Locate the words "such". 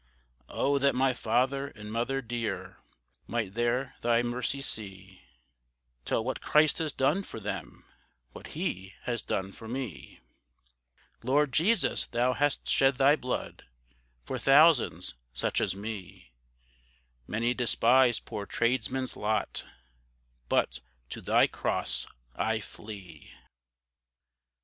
15.33-15.61